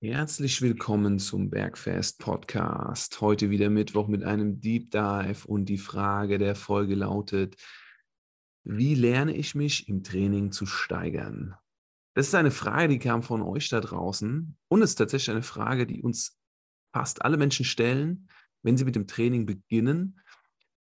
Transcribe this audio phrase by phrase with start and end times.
[0.00, 3.20] Herzlich willkommen zum Bergfest Podcast.
[3.20, 7.56] Heute wieder Mittwoch mit einem Deep Dive und die Frage der Folge lautet,
[8.62, 11.56] wie lerne ich mich im Training zu steigern?
[12.14, 15.84] Das ist eine Frage, die kam von euch da draußen und ist tatsächlich eine Frage,
[15.84, 16.38] die uns
[16.92, 18.28] fast alle Menschen stellen,
[18.62, 20.20] wenn sie mit dem Training beginnen.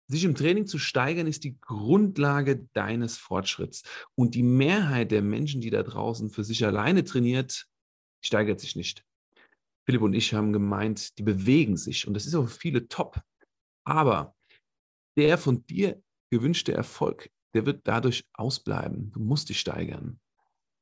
[0.07, 3.83] Sich im Training zu steigern ist die Grundlage deines Fortschritts
[4.15, 7.67] und die Mehrheit der Menschen, die da draußen für sich alleine trainiert,
[8.23, 9.05] steigert sich nicht.
[9.85, 13.21] Philipp und ich haben gemeint, die bewegen sich und das ist auch für viele top.
[13.85, 14.35] Aber
[15.17, 19.11] der von dir gewünschte Erfolg, der wird dadurch ausbleiben.
[19.11, 20.19] Du musst dich steigern.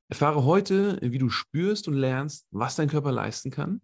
[0.10, 3.82] Erfahre heute, wie du spürst und lernst, was dein Körper leisten kann,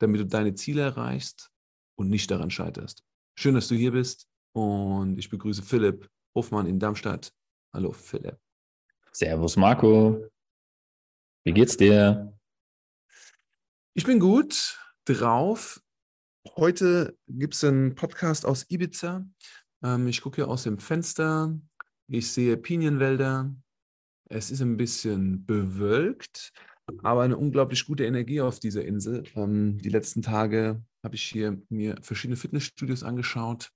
[0.00, 1.50] damit du deine Ziele erreichst
[1.96, 3.04] und nicht daran scheiterst.
[3.38, 7.32] Schön, dass du hier bist und ich begrüße Philipp Hofmann in Darmstadt.
[7.72, 8.38] Hallo Philipp.
[9.12, 10.26] Servus Marco.
[11.44, 12.35] Wie geht's dir?
[13.98, 15.80] Ich bin gut drauf.
[16.54, 19.26] Heute gibt es einen Podcast aus Ibiza.
[19.82, 21.58] Ähm, ich gucke hier aus dem Fenster.
[22.06, 23.54] Ich sehe Pinienwälder.
[24.28, 26.52] Es ist ein bisschen bewölkt,
[27.02, 29.24] aber eine unglaublich gute Energie auf dieser Insel.
[29.34, 33.70] Ähm, die letzten Tage habe ich hier mir verschiedene Fitnessstudios angeschaut,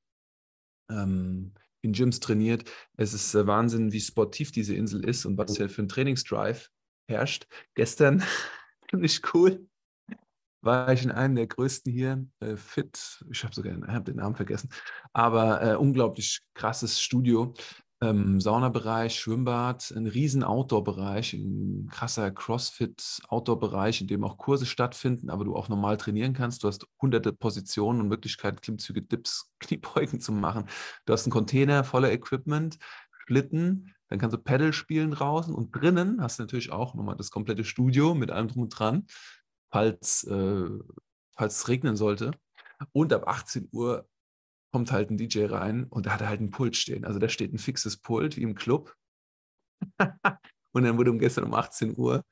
[0.90, 2.70] ähm, in Gyms trainiert.
[2.98, 6.68] Es ist äh, Wahnsinn, wie sportiv diese Insel ist und was hier für ein Trainingsdrive
[7.08, 7.46] herrscht.
[7.74, 8.22] Gestern,
[8.90, 9.66] finde ich cool,
[10.62, 14.36] war ich in einem der größten hier, äh, Fit, ich habe sogar hab den Namen
[14.36, 14.70] vergessen,
[15.12, 17.54] aber äh, unglaublich krasses Studio.
[18.02, 25.44] Ähm, Saunabereich, Schwimmbad, ein riesen Outdoor-Bereich, ein krasser Crossfit-Outdoor-Bereich, in dem auch Kurse stattfinden, aber
[25.44, 26.64] du auch normal trainieren kannst.
[26.64, 30.64] Du hast hunderte Positionen und Möglichkeiten, Klimmzüge, Dips, Kniebeugen zu machen.
[31.04, 32.78] Du hast einen Container voller Equipment,
[33.26, 37.30] Schlitten, dann kannst du Pedal spielen draußen und drinnen hast du natürlich auch nochmal das
[37.30, 39.06] komplette Studio mit allem drum und dran
[39.70, 40.68] falls, äh,
[41.36, 42.32] falls es regnen sollte.
[42.92, 44.08] Und ab 18 Uhr
[44.72, 47.04] kommt halt ein DJ rein und da hat er halt ein Pult stehen.
[47.04, 48.94] Also da steht ein fixes Pult wie im Club.
[50.72, 52.24] und dann wurde um gestern um 18 Uhr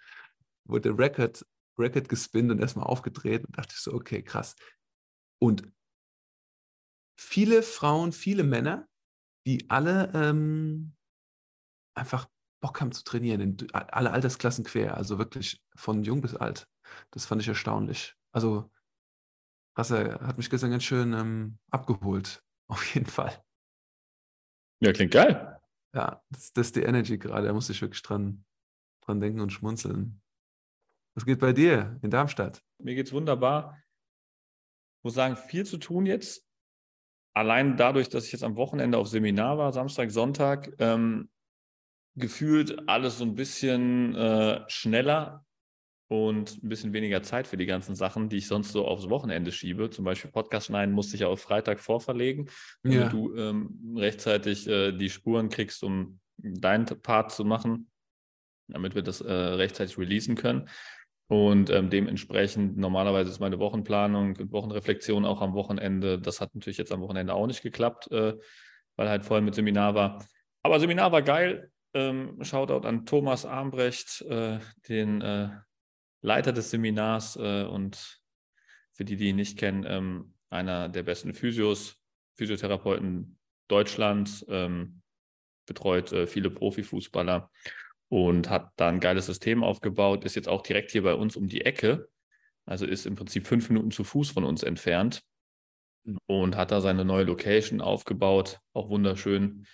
[0.64, 1.44] wurde der Record,
[1.78, 4.54] Record gespinnt und erstmal aufgedreht und dachte ich so, okay, krass.
[5.40, 5.62] Und
[7.18, 8.86] viele Frauen, viele Männer,
[9.46, 10.94] die alle ähm,
[11.94, 12.28] einfach
[12.60, 16.68] Bock haben zu trainieren, in alle Altersklassen quer, also wirklich von jung bis alt.
[17.10, 18.16] Das fand ich erstaunlich.
[18.32, 18.70] Also,
[19.74, 23.42] krass, er hat mich gestern ganz schön ähm, abgeholt, auf jeden Fall.
[24.80, 25.60] Ja, klingt geil.
[25.94, 28.44] Ja, das, das ist die Energy gerade, da muss ich wirklich dran,
[29.04, 30.20] dran denken und schmunzeln.
[31.14, 32.62] Was geht bei dir in Darmstadt?
[32.78, 33.76] Mir geht's wunderbar.
[34.98, 36.44] Ich muss sagen, viel zu tun jetzt.
[37.34, 41.30] Allein dadurch, dass ich jetzt am Wochenende auf Seminar war, Samstag, Sonntag, ähm,
[42.16, 45.44] gefühlt alles so ein bisschen äh, schneller
[46.08, 49.52] und ein bisschen weniger Zeit für die ganzen Sachen, die ich sonst so aufs Wochenende
[49.52, 49.90] schiebe.
[49.90, 52.48] Zum Beispiel Podcast schneiden musste ich ja auf Freitag vorverlegen,
[52.82, 53.08] damit ja.
[53.08, 57.90] du ähm, rechtzeitig äh, die Spuren kriegst, um deinen Part zu machen,
[58.68, 60.68] damit wir das äh, rechtzeitig releasen können.
[61.30, 66.18] Und ähm, dementsprechend, normalerweise ist meine Wochenplanung und Wochenreflexion auch am Wochenende.
[66.18, 68.34] Das hat natürlich jetzt am Wochenende auch nicht geklappt, äh,
[68.96, 70.26] weil halt voll mit Seminar war.
[70.62, 71.70] Aber Seminar war geil.
[71.94, 75.50] Ähm, Shoutout an Thomas Armbrecht, äh, den äh,
[76.20, 78.20] Leiter des Seminars äh, und
[78.92, 81.96] für die, die ihn nicht kennen, ähm, einer der besten Physios,
[82.34, 83.38] Physiotherapeuten
[83.68, 85.02] Deutschlands, ähm,
[85.66, 87.50] betreut äh, viele Profifußballer
[88.08, 91.46] und hat da ein geiles System aufgebaut, ist jetzt auch direkt hier bei uns um
[91.46, 92.08] die Ecke,
[92.64, 95.22] also ist im Prinzip fünf Minuten zu Fuß von uns entfernt
[96.26, 99.66] und hat da seine neue Location aufgebaut, auch wunderschön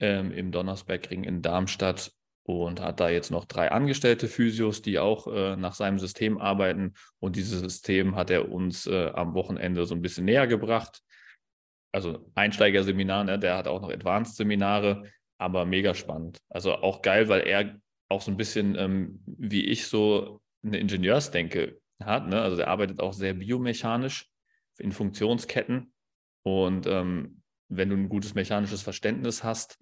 [0.00, 2.12] ähm, im Donnersbergring in Darmstadt
[2.44, 6.94] und hat da jetzt noch drei angestellte Physios, die auch äh, nach seinem System arbeiten.
[7.18, 11.02] Und dieses System hat er uns äh, am Wochenende so ein bisschen näher gebracht.
[11.92, 13.38] Also Einsteigerseminar, ne?
[13.38, 15.04] der hat auch noch Advanced-Seminare,
[15.38, 16.38] aber mega spannend.
[16.48, 17.78] Also auch geil, weil er
[18.08, 22.28] auch so ein bisschen ähm, wie ich so eine Ingenieursdenke hat.
[22.28, 22.40] Ne?
[22.40, 24.28] Also der arbeitet auch sehr biomechanisch
[24.78, 25.92] in Funktionsketten.
[26.42, 27.39] Und ähm,
[27.70, 29.78] wenn du ein gutes mechanisches Verständnis hast,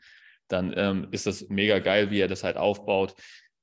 [0.49, 3.15] dann ähm, ist das mega geil, wie er das halt aufbaut.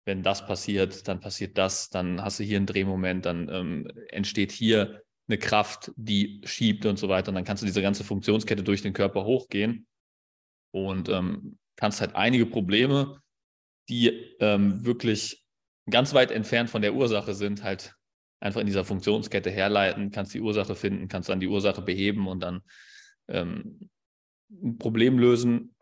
[0.06, 4.52] Wenn das passiert, dann passiert das, dann hast du hier einen Drehmoment, dann ähm, entsteht
[4.52, 7.30] hier eine Kraft, die schiebt und so weiter.
[7.30, 9.88] Und dann kannst du diese ganze Funktionskette durch den Körper hochgehen
[10.72, 13.20] und ähm, kannst halt einige Probleme,
[13.90, 15.44] die ähm, wirklich
[15.90, 17.96] ganz weit entfernt von der Ursache sind, halt
[18.40, 22.42] einfach in dieser Funktionskette herleiten, kannst die Ursache finden, kannst dann die Ursache beheben und
[22.42, 22.62] dann
[23.28, 23.90] ähm,
[24.50, 25.76] ein Problem lösen,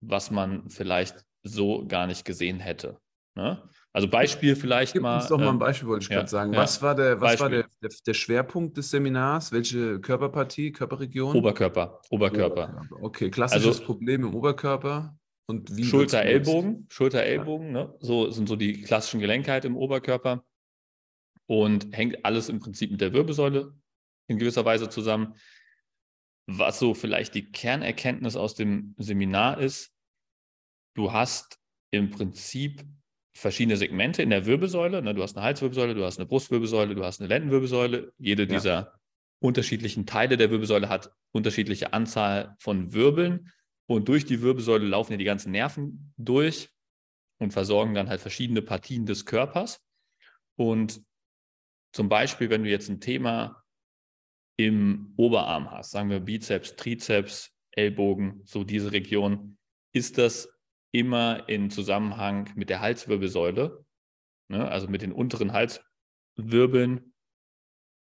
[0.00, 2.98] was man vielleicht so gar nicht gesehen hätte.
[3.34, 3.62] Ne?
[3.92, 5.16] Also Beispiel vielleicht Gib mal.
[5.16, 6.52] uns doch mal ein ähm, Beispiel, wollte ich ja, gerade sagen.
[6.52, 6.58] ja.
[6.60, 9.52] Was war, der, was war der, der, der Schwerpunkt des Seminars?
[9.52, 11.34] Welche Körperpartie, Körperregion?
[11.36, 12.82] Oberkörper, Oberkörper.
[13.00, 15.16] Okay, klassisches Also- Problem im Oberkörper.
[15.46, 16.22] Und wie Schulter?
[16.22, 17.94] Ellbogen, Schulter, Ellbogen, ne?
[18.00, 20.44] so sind so die klassischen Gelenkheit im Oberkörper
[21.46, 23.72] und hängt alles im Prinzip mit der Wirbelsäule
[24.26, 25.34] in gewisser Weise zusammen.
[26.50, 29.92] Was so vielleicht die Kernerkenntnis aus dem Seminar ist,
[30.94, 31.60] du hast
[31.90, 32.84] im Prinzip
[33.34, 35.02] verschiedene Segmente in der Wirbelsäule.
[35.02, 35.14] Ne?
[35.14, 38.14] Du hast eine Halswirbelsäule, du hast eine Brustwirbelsäule, du hast eine Lendenwirbelsäule.
[38.18, 38.48] Jede Ja.
[38.48, 39.00] dieser
[39.40, 43.52] unterschiedlichen Teile der Wirbelsäule hat unterschiedliche Anzahl von Wirbeln.
[43.86, 46.70] Und durch die Wirbelsäule laufen ja die ganzen Nerven durch
[47.38, 49.80] und versorgen dann halt verschiedene Partien des Körpers.
[50.56, 51.02] Und
[51.92, 53.62] zum Beispiel, wenn du jetzt ein Thema
[54.58, 59.56] im Oberarm hast, sagen wir Bizeps, Trizeps, Ellbogen, so diese Region,
[59.92, 60.48] ist das
[60.90, 63.84] immer in Zusammenhang mit der Halswirbelsäule,
[64.48, 64.68] ne?
[64.68, 67.14] also mit den unteren Halswirbeln.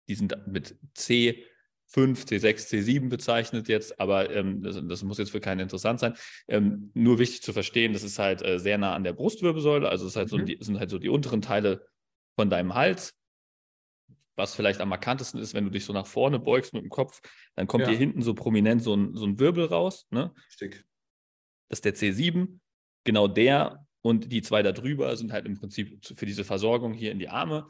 [0.09, 1.45] Die sind mit C5,
[1.93, 6.15] C6, C7 bezeichnet jetzt, aber ähm, das, das muss jetzt für keinen interessant sein.
[6.49, 10.07] Ähm, nur wichtig zu verstehen, das ist halt äh, sehr nah an der Brustwirbelsäule, also
[10.07, 10.47] es halt so Mhm.
[10.47, 11.87] die, sind halt so die unteren Teile
[12.35, 13.15] von deinem Hals.
[14.37, 17.21] Was vielleicht am markantesten ist, wenn du dich so nach vorne beugst mit dem Kopf,
[17.55, 17.89] dann kommt Ja.
[17.89, 20.07] hier hinten so prominent so ein, so ein Wirbel raus.
[20.11, 20.33] Ne?
[20.49, 20.85] Richtig.
[21.69, 22.61] Das ist der C7.
[23.05, 27.13] Genau der und die zwei da drüber sind halt im Prinzip für diese Versorgung hier
[27.13, 27.67] in die Arme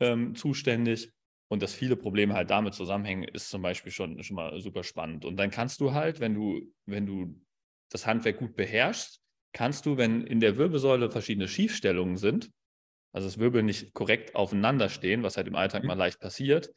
[0.00, 1.12] ähm, zuständig.
[1.48, 5.24] Und dass viele Probleme halt damit zusammenhängen, ist zum Beispiel schon, schon mal super spannend.
[5.24, 7.38] Und dann kannst du halt, wenn du, wenn du
[7.90, 9.20] das Handwerk gut beherrschst,
[9.52, 12.50] kannst du, wenn in der Wirbelsäule verschiedene Schiefstellungen sind,
[13.14, 15.88] also das Wirbel nicht korrekt aufeinander stehen, was halt im Alltag Mhm.
[15.88, 16.72] mal leicht passiert,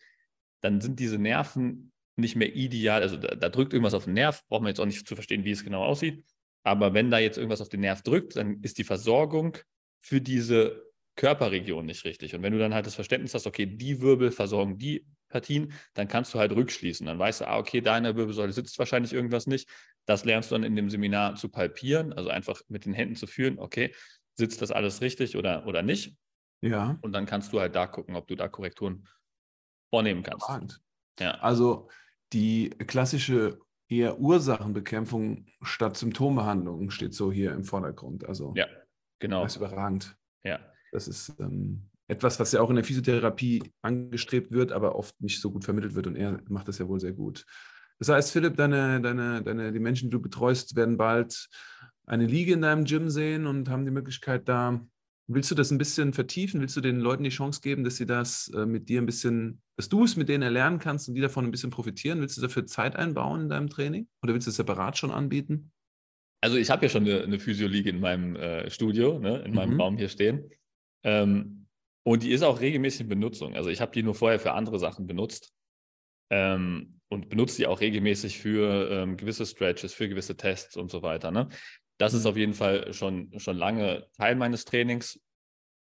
[0.61, 3.01] dann sind diese Nerven nicht mehr ideal.
[3.01, 5.43] Also da, da drückt irgendwas auf den Nerv, braucht man jetzt auch nicht zu verstehen,
[5.45, 6.23] wie es genau aussieht.
[6.63, 9.57] Aber wenn da jetzt irgendwas auf den Nerv drückt, dann ist die Versorgung
[10.01, 10.83] für diese
[11.15, 12.35] Körperregion nicht richtig.
[12.35, 16.07] Und wenn du dann halt das Verständnis hast, okay, die Wirbel versorgen die Partien, dann
[16.07, 17.05] kannst du halt rückschließen.
[17.05, 19.69] Dann weißt du, ah, okay, da in der Wirbelsäule sitzt wahrscheinlich irgendwas nicht.
[20.05, 23.27] Das lernst du dann in dem Seminar zu palpieren, also einfach mit den Händen zu
[23.27, 23.93] fühlen, okay,
[24.35, 26.15] sitzt das alles richtig oder, oder nicht?
[26.61, 26.97] Ja.
[27.01, 29.07] Und dann kannst du halt da gucken, ob du da Korrekturen
[29.89, 30.81] vornehmen kannst.
[31.19, 31.89] Ja, Also
[32.33, 33.59] die klassische
[33.89, 38.27] eher Ursachenbekämpfung statt Symptombehandlung steht so hier im Vordergrund.
[38.27, 38.67] Also ja,
[39.19, 39.43] genau.
[39.43, 40.15] das ist überragend.
[40.43, 40.59] Ja.
[40.91, 45.41] Das ist ähm, etwas, was ja auch in der Physiotherapie angestrebt wird, aber oft nicht
[45.41, 47.45] so gut vermittelt wird und er macht das ja wohl sehr gut.
[47.99, 51.49] Das heißt, Philipp, deine, deine, deine, die Menschen, die du betreust, werden bald
[52.05, 54.79] eine Liege in deinem Gym sehen und haben die Möglichkeit da.
[55.29, 56.61] Willst du das ein bisschen vertiefen?
[56.61, 59.61] Willst du den Leuten die Chance geben, dass sie das äh, mit dir ein bisschen,
[59.75, 62.21] dass du es mit denen erlernen kannst und die davon ein bisschen profitieren?
[62.21, 64.07] Willst du dafür Zeit einbauen in deinem Training?
[64.23, 65.71] Oder willst du es separat schon anbieten?
[66.41, 69.73] Also ich habe ja schon eine, eine Physioliege in meinem äh, Studio, ne, in meinem
[69.73, 69.81] Mhm.
[69.81, 70.49] Raum hier stehen.
[71.03, 71.67] Ähm,
[72.05, 73.55] und die ist auch regelmäßig in Benutzung.
[73.55, 75.51] Also ich habe die nur vorher für andere Sachen benutzt
[76.31, 81.01] ähm, und benutze die auch regelmäßig für ähm, gewisse Stretches, für gewisse Tests und so
[81.01, 81.31] weiter.
[81.31, 81.49] Ne?
[81.97, 82.29] Das ist Mhm.
[82.29, 85.19] auf jeden Fall schon, schon lange Teil meines Trainings.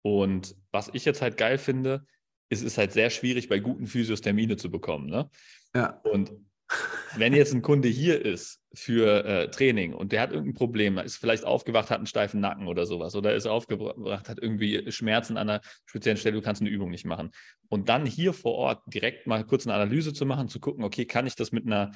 [0.02, 2.06] Und was ich jetzt halt geil finde,
[2.50, 5.08] ist es ist halt sehr schwierig, bei guten Physios Termine zu bekommen.
[5.08, 5.30] Ne?
[5.76, 6.00] Ja.
[6.04, 6.32] Und
[7.16, 11.18] wenn jetzt ein Kunde hier ist für äh, Training und der hat irgendein Problem, ist
[11.18, 15.50] vielleicht aufgewacht, hat einen steifen Nacken oder sowas, oder ist aufgewacht, hat irgendwie Schmerzen an
[15.50, 17.32] einer speziellen Stelle, du kannst eine Übung nicht machen.
[17.70, 21.06] Und dann hier vor Ort direkt mal kurz eine Analyse zu machen, zu gucken, okay,
[21.06, 21.92] kann ich das mit einer,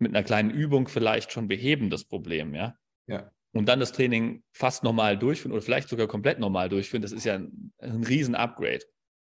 [0.00, 2.76] mit einer kleinen Übung vielleicht schon beheben, das Problem, ja?
[3.06, 3.30] Ja.
[3.52, 7.24] Und dann das Training fast normal durchführen oder vielleicht sogar komplett normal durchführen, das ist
[7.24, 8.80] ja ein, ein riesen Upgrade.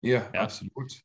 [0.02, 0.42] Ja, Ja.
[0.42, 1.02] absolut.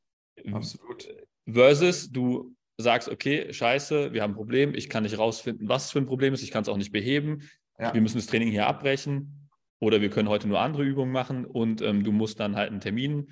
[0.51, 1.09] Absolut.
[1.47, 5.91] Versus du sagst, okay, scheiße, wir haben ein Problem, ich kann nicht rausfinden, was es
[5.93, 7.43] für ein Problem ist, ich kann es auch nicht beheben,
[7.79, 7.93] Ja.
[7.93, 11.83] wir müssen das Training hier abbrechen oder wir können heute nur andere Übungen machen und
[11.83, 13.31] ähm, du musst dann halt einen Termin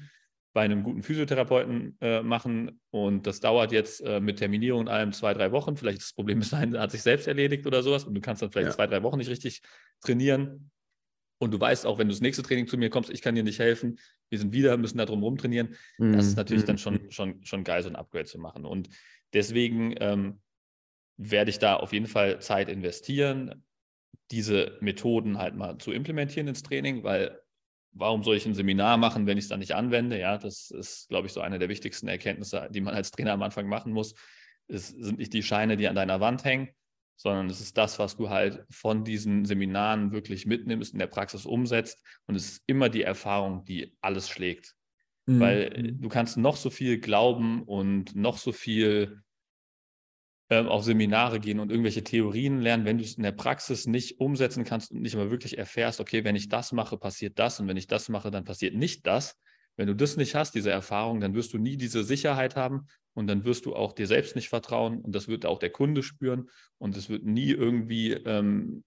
[0.52, 5.12] bei einem guten Physiotherapeuten äh, machen und das dauert jetzt äh, mit Terminierung und allem
[5.12, 5.76] zwei, drei Wochen.
[5.76, 8.50] Vielleicht ist das Problem dahin, hat sich selbst erledigt oder sowas und du kannst dann
[8.50, 8.74] vielleicht Ja.
[8.76, 9.62] zwei, drei Wochen nicht richtig
[10.00, 10.70] trainieren.
[11.42, 13.42] Und du weißt auch, wenn du das nächste Training zu mir kommst, ich kann dir
[13.42, 15.74] nicht helfen, wir sind wieder, müssen da drum rumtrainieren.
[15.98, 16.78] Das ist natürlich dann Mhm.
[16.78, 18.66] schon, schon, schon geil, so ein Upgrade zu machen.
[18.66, 18.90] Und
[19.32, 20.40] deswegen ähm,
[21.16, 23.64] werde ich da auf jeden Fall Zeit investieren,
[24.30, 27.40] diese Methoden halt mal zu implementieren ins Training, weil
[27.92, 30.18] warum soll ich ein Seminar machen, wenn ich es dann nicht anwende?
[30.18, 33.42] Ja, das ist, glaube ich, so eine der wichtigsten Erkenntnisse, die man als Trainer am
[33.42, 34.14] Anfang machen muss.
[34.68, 36.68] Es sind nicht die Scheine, die an deiner Wand hängen,
[37.16, 41.44] sondern es ist das, was du halt von diesen Seminaren wirklich mitnimmst, in der Praxis
[41.44, 42.02] umsetzt.
[42.26, 44.74] Und es ist immer die Erfahrung, die alles schlägt.
[45.26, 45.40] Mhm.
[45.40, 49.22] Weil äh, du kannst noch so viel glauben und noch so viel
[50.50, 54.18] ähm, auf Seminare gehen und irgendwelche Theorien lernen, wenn du es in der Praxis nicht
[54.18, 57.68] umsetzen kannst und nicht mal wirklich erfährst, okay, wenn ich das mache, passiert das und
[57.68, 59.38] wenn ich das mache, dann passiert nicht das.
[59.76, 63.28] Wenn du das nicht hast, diese Erfahrung, dann wirst du nie diese Sicherheit haben und
[63.28, 66.50] dann wirst du auch dir selbst nicht vertrauen und das wird auch der Kunde spüren
[66.78, 68.82] und es wird nie irgendwie ähm,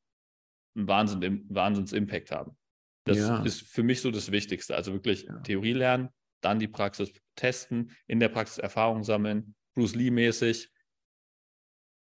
[0.76, 2.58] einen Wahnsinn, Wahnsinns-Impact haben.
[3.06, 3.42] Das ja.
[3.44, 4.76] ist für mich so das Wichtigste.
[4.76, 5.40] Also wirklich ja.
[5.40, 6.10] Theorie lernen,
[6.42, 10.70] dann die Praxis testen, in der Praxis Erfahrung sammeln, Bruce Lee-mäßig,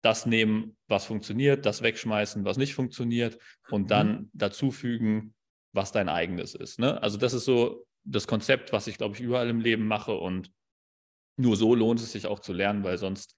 [0.02, 3.38] das nehmen, was funktioniert, das wegschmeißen, was nicht funktioniert
[3.70, 4.30] und dann mhm.
[4.34, 5.34] dazufügen,
[5.72, 6.78] was dein eigenes ist.
[6.78, 7.00] Ne?
[7.02, 10.52] Also das ist so das Konzept, was ich, glaube ich, überall im Leben mache und
[11.36, 13.36] nur so lohnt es sich auch zu lernen, weil sonst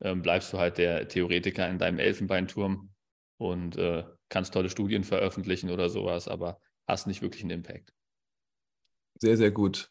[0.00, 2.90] ähm, bleibst du halt der Theoretiker in deinem Elfenbeinturm
[3.38, 7.92] und äh, kannst tolle Studien veröffentlichen oder sowas, aber hast nicht wirklich einen Impact.
[9.18, 9.90] Sehr, sehr gut.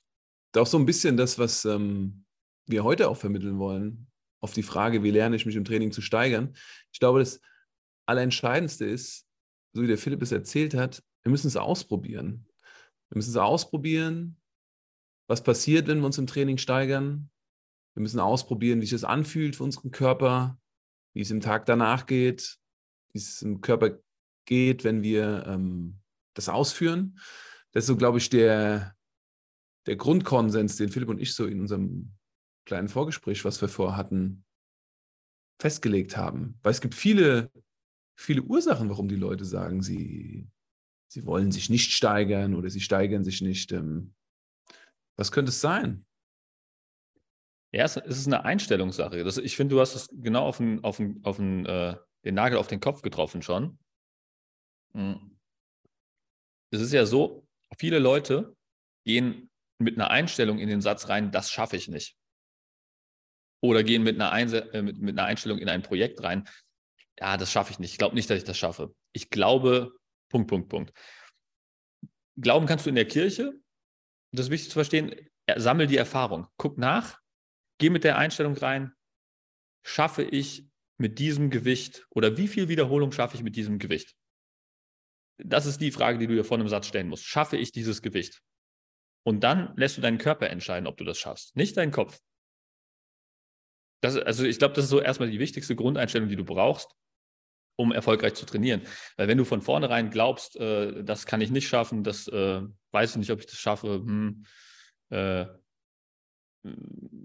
[0.56, 2.26] Auch so ein bisschen das, was ähm,
[2.66, 4.08] wir heute auch vermitteln wollen,
[4.46, 6.56] auf die Frage, wie lerne ich mich im Training zu steigern.
[6.92, 7.42] Ich glaube, das
[8.06, 9.28] Allerentscheidendste ist,
[9.74, 12.48] so wie der Philipp es erzählt hat, wir müssen es ausprobieren.
[13.10, 14.38] Wir müssen es ausprobieren,
[15.28, 17.32] was passiert, wenn wir uns im Training steigern.
[17.96, 20.60] Wir müssen ausprobieren, wie sich das anfühlt für unseren Körper,
[21.16, 22.60] wie es im Tag danach geht,
[23.14, 23.98] wie es im Körper
[24.46, 26.00] geht, wenn wir ähm,
[26.36, 27.20] das ausführen.
[27.72, 28.96] Das ist so, glaube ich, der,
[29.88, 32.14] der Grundkonsens, den Philipp und ich so in unserem
[32.66, 34.44] kleinen Vorgespräch, was wir vorhatten,
[35.60, 36.60] festgelegt haben.
[36.62, 37.52] Weil es gibt viele,
[38.18, 40.48] viele Ursachen, warum die Leute sagen, sie,
[41.08, 43.72] sie wollen sich nicht steigern oder sie steigern sich nicht.
[43.72, 44.14] Ähm,
[45.18, 46.06] was könnte es sein?
[47.72, 49.24] Ja, es ist eine Einstellungssache.
[49.24, 52.36] Das, ich finde, du hast es genau auf den, auf den, auf den, äh, den
[52.36, 53.78] Nagel auf den Kopf getroffen schon.
[54.94, 55.38] Hm.
[56.72, 58.56] Es ist ja so, viele Leute
[59.06, 62.18] gehen mit einer Einstellung in den Satz rein, das schaffe ich nicht.
[63.66, 66.48] Oder gehen mit einer, Einse äh, mit, mit einer Einstellung in ein Projekt rein,
[67.20, 67.92] ja, das schaffe ich nicht.
[67.92, 68.94] Ich glaube nicht, dass ich das schaffe.
[69.14, 69.94] Ich glaube,
[70.30, 70.94] Punkt, Punkt, Punkt.
[72.38, 73.54] Glauben kannst du in der Kirche.
[74.32, 75.16] Das ist wichtig zu verstehen.
[75.56, 76.48] Sammel die Erfahrung.
[76.58, 77.20] Guck nach.
[77.80, 78.94] Geh mit der Einstellung rein.
[79.84, 80.68] Schaffe ich
[80.98, 84.16] mit diesem Gewicht oder wie viel Wiederholung schaffe ich mit diesem Gewicht?
[85.38, 87.26] Das ist die Frage, die du dir vor einem Satz stellen musst.
[87.26, 88.42] Schaffe ich dieses Gewicht?
[89.24, 92.20] Und dann lässt du deinen Körper entscheiden, ob du das schaffst, nicht deinen Kopf.
[94.06, 96.96] Das, also ich glaube, das ist so erstmal die wichtigste Grundeinstellung, die du brauchst,
[97.76, 98.82] um erfolgreich zu trainieren.
[99.18, 103.12] Weil wenn du von vornherein glaubst, äh, das kann ich nicht schaffen, das äh, weiß
[103.12, 104.46] ich nicht, ob ich das schaffe, hm,
[105.10, 105.48] äh,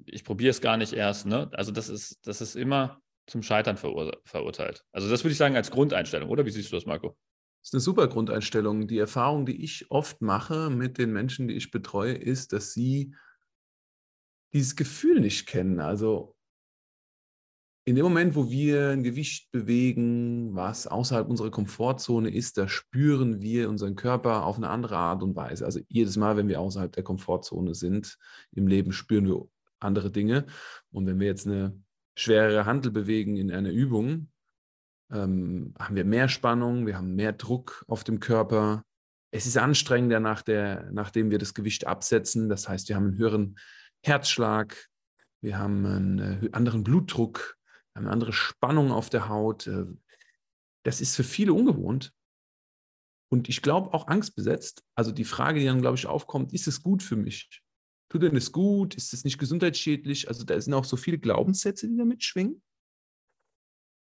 [0.07, 1.27] ich probiere es gar nicht erst.
[1.27, 1.51] Ne?
[1.53, 4.83] Also das ist, das ist immer zum Scheitern verur verurteilt.
[4.91, 6.47] Also das würde ich sagen als Grundeinstellung, oder?
[6.47, 7.09] Wie siehst du das, Marco?
[7.61, 8.89] Das ist eine super Grundeinstellung.
[8.89, 13.15] Die Erfahrung, die ich oft mache mit den Menschen, die ich betreue, ist, dass sie
[14.55, 15.81] dieses Gefühl nicht kennen.
[15.81, 16.37] Also
[17.91, 23.41] in dem Moment, wo wir ein Gewicht bewegen, was außerhalb unserer Komfortzone ist, da spüren
[23.41, 25.65] wir unseren Körper auf eine andere Art und Weise.
[25.65, 28.17] Also jedes Mal, wenn wir außerhalb der Komfortzone sind
[28.53, 29.49] im Leben, spüren wir
[29.81, 30.47] andere Dinge.
[30.93, 31.83] Und wenn wir jetzt eine
[32.15, 34.29] schwerere Handel bewegen in einer Übung,
[35.11, 38.85] ähm, haben wir mehr Spannung, wir haben mehr Druck auf dem Körper.
[39.33, 42.49] Es ist anstrengender, nach der, nachdem wir das Gewicht absetzen.
[42.49, 43.59] Das heißt, wir haben einen höheren
[44.05, 44.89] Herzschlag,
[45.41, 47.57] wir haben einen äh, anderen Blutdruck,
[47.95, 49.67] haben eine andere Spannung auf der Haut.
[49.67, 49.87] Äh,
[50.85, 52.13] das ist für viele ungewohnt.
[53.33, 54.83] Und ich glaube auch angstbesetzt.
[54.95, 57.63] Also die Frage, die dann, glaube ich, aufkommt, ist es gut für mich?
[58.11, 58.97] Tut denn es gut?
[58.97, 60.27] Ist es nicht gesundheitsschädlich?
[60.27, 62.61] Also da sind auch so viele Glaubenssätze, die da mitschwingen.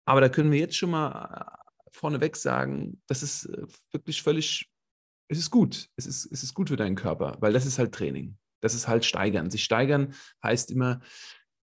[0.08, 4.72] Aber da können wir jetzt schon mal äh, vorneweg sagen, das ist äh, wirklich völlig,
[5.28, 5.90] es ist gut.
[5.98, 8.38] Es ist, es ist gut für deinen Körper, weil das ist halt Training.
[8.62, 9.52] Das ist halt steigern.
[9.52, 11.02] Sich steigern heißt immer,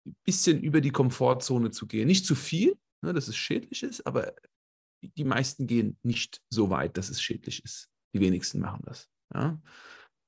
[0.06, 2.06] ein bisschen über die Komfortzone zu gehen.
[2.06, 4.34] Nicht zu viel, ne, dass es schädlich ist, aber
[5.02, 7.88] die meisten gehen nicht so weit, dass es schädlich ist.
[8.14, 9.08] Die wenigsten machen das.
[9.34, 9.60] Ja?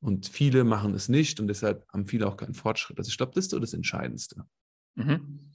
[0.01, 2.99] Und viele machen es nicht und deshalb haben viele auch keinen Fortschritt.
[2.99, 4.45] Also ich glaube, das ist so das Entscheidendste.
[4.95, 5.53] Mhm.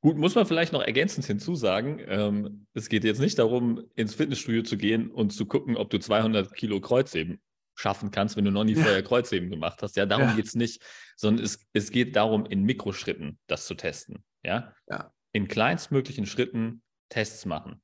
[0.00, 4.62] Gut, muss man vielleicht noch ergänzend hinzusagen, ähm, es geht jetzt nicht darum, ins Fitnessstudio
[4.62, 7.40] zu gehen und zu gucken, ob du 200 Kilo Kreuzheben
[7.80, 8.82] schaffen kannst, wenn du noch nie ja.
[8.82, 9.96] vorher Kreuzheben gemacht hast.
[9.96, 10.36] Ja, darum ja.
[10.36, 10.82] geht es nicht,
[11.16, 14.24] sondern es, es geht darum, in Mikroschritten das zu testen.
[14.42, 15.12] Ja, ja.
[15.32, 17.82] in kleinstmöglichen Schritten Tests machen.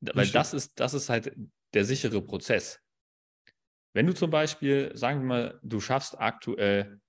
[0.00, 1.34] Weil das ist, das ist halt
[1.74, 2.80] der sichere Prozess.
[3.92, 7.00] Wenn du zum Beispiel, sagen wir mal, du schaffst aktuell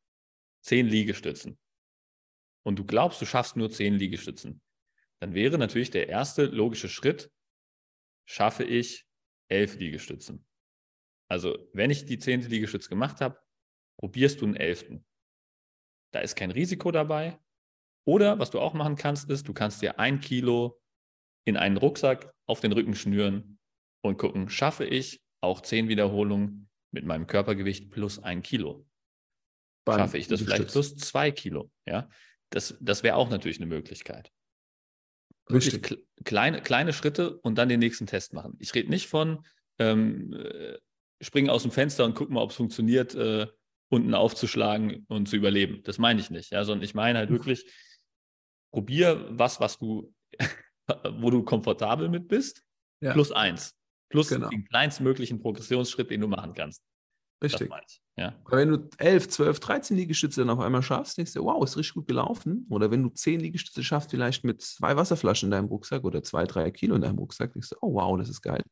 [0.63, 1.59] 10 Liegestützen
[2.63, 4.61] und du glaubst, du schaffst nur zehn Liegestützen,
[5.19, 7.31] dann wäre natürlich der erste logische Schritt,
[8.25, 9.05] schaffe ich
[9.47, 10.45] elf Liegestützen.
[11.31, 13.39] Also wenn ich die zehnte Liegestütze gemacht habe,
[13.97, 15.05] probierst du einen elften.
[16.13, 17.39] Da ist kein Risiko dabei.
[18.05, 20.81] Oder was du auch machen kannst, ist, du kannst dir ein Kilo
[21.45, 23.59] in einen Rucksack auf den Rücken schnüren
[24.03, 28.85] und gucken, schaffe ich auch zehn Wiederholungen mit meinem Körpergewicht plus ein Kilo?
[29.87, 31.71] Schaffe ich das vielleicht plus zwei Kilo?
[31.85, 32.09] Ja,
[32.49, 34.33] das, das wäre auch natürlich eine Möglichkeit.
[35.49, 36.05] Richtig.
[36.25, 38.57] kleine, kleine Schritte und dann den nächsten Test machen.
[38.59, 39.45] Ich rede nicht von
[39.79, 40.77] ähm, äh,
[41.21, 43.47] springen aus dem Fenster und gucken mal, ob es funktioniert, äh,
[43.89, 45.81] unten aufzuschlagen und zu überleben.
[45.83, 47.65] Das meine ich nicht, ja, sondern ich meine halt wirklich,
[48.71, 50.13] probier was, was du,
[51.19, 52.63] wo du komfortabel mit bist,
[53.01, 53.13] ja.
[53.13, 53.75] plus eins.
[54.09, 54.49] Plus genau.
[54.49, 56.81] den kleinstmöglichen Progressionsschritt, den du machen kannst.
[57.43, 57.71] Richtig.
[58.17, 58.39] Ja.
[58.49, 61.95] wenn du 11, 12, 13 Liegestütze dann auf einmal schaffst, denkst du, wow, ist richtig
[61.95, 62.67] gut gelaufen.
[62.69, 66.45] Oder wenn du 10 Liegestütze schaffst, vielleicht mit zwei Wasserflaschen in deinem Rucksack oder zwei,
[66.45, 68.63] drei Kilo in deinem Rucksack, denkst du, oh wow, das ist geil.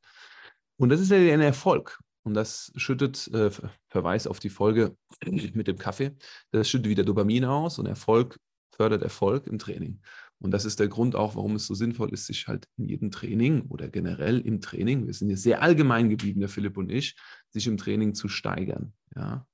[0.78, 2.00] Und das ist ja ein Erfolg.
[2.24, 3.50] Und das schüttet, äh,
[3.88, 4.96] Verweis auf die Folge
[5.26, 6.16] mit dem Kaffee,
[6.52, 8.40] das schüttet wieder Dopamin aus und Erfolg
[8.80, 10.00] fördert Erfolg im Training.
[10.40, 13.12] Und das ist der Grund auch, warum es so sinnvoll ist, sich halt in jedem
[13.12, 17.18] Training oder generell im Training, wir sind hier sehr allgemein geblieben, der Philipp und ich,
[17.50, 18.94] sich im Training zu steigern.
[19.16, 19.46] Ja.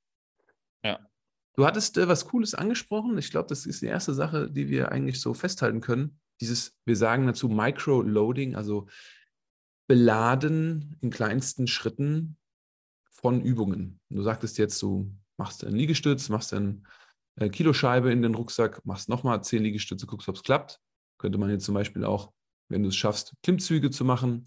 [0.83, 0.99] ja.
[1.55, 3.17] Du hattest äh, was Cooles angesprochen.
[3.17, 6.19] Ich glaube, das ist die erste Sache, die wir eigentlich so festhalten können.
[6.39, 8.87] Dieses, wir sagen dazu Micro-Loading, also
[9.87, 12.37] beladen in kleinsten Schritten
[13.25, 13.99] von Übungen.
[14.11, 16.83] Du sagtest jetzt, du machst einen Liegestütz, machst eine
[17.39, 20.79] äh, Kiloscheibe in den Rucksack, machst nochmal zehn Liegestütze, guckst, ob es klappt.
[21.17, 22.31] Könnte man jetzt zum Beispiel auch,
[22.69, 24.45] wenn du es schaffst, Klimmzüge zu machen,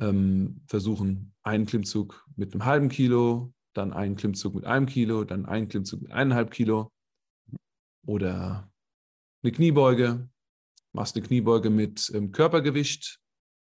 [0.00, 5.44] ähm, versuchen, einen Klimmzug mit einem halben Kilo, dann einen Klimmzug mit einem Kilo, dann
[5.44, 6.92] einen Klimmzug mit eineinhalb Kilo
[8.06, 8.70] oder
[9.42, 10.30] eine Kniebeuge,
[10.92, 13.18] machst eine Kniebeuge mit ähm, Körpergewicht,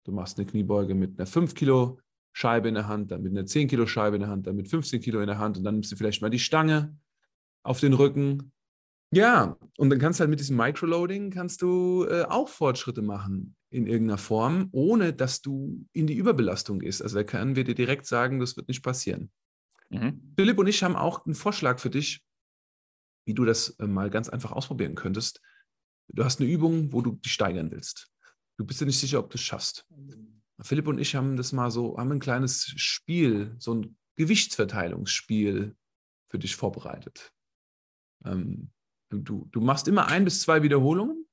[0.04, 2.00] du machst eine Kniebeuge mit einer 5 Kilo
[2.34, 4.70] Scheibe in der Hand, dann mit einer 10 Kilo Scheibe in der Hand, dann mit
[4.70, 6.98] 15 Kilo in der Hand und dann nimmst du vielleicht mal die Stange
[7.64, 8.52] auf den Rücken.
[9.14, 13.56] Ja, und dann kannst du halt mit diesem Microloading kannst du äh, auch Fortschritte machen
[13.70, 17.02] in irgendeiner Form, ohne dass du in die Überbelastung gehst.
[17.02, 19.32] Also da können wir dir direkt sagen, das wird nicht passieren.
[19.90, 20.34] Mhm.
[20.38, 22.24] Philipp und ich haben auch einen Vorschlag für dich,
[23.26, 25.42] wie du das äh, mal ganz einfach ausprobieren könntest.
[26.08, 28.10] Du hast eine Übung, wo du dich steigern willst.
[28.58, 29.86] Du bist dir nicht sicher, ob du es schaffst.
[30.64, 35.76] Philipp und ich haben das mal so, haben ein kleines Spiel, so ein Gewichtsverteilungsspiel
[36.30, 37.32] für dich vorbereitet.
[38.26, 38.72] Ähm,
[39.10, 41.26] du, du machst immer ein bis zwei Wiederholungen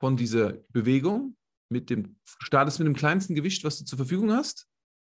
[0.00, 1.36] von dieser Bewegung
[1.70, 4.68] mit dem, startest mit dem kleinsten Gewicht, was du zur Verfügung hast,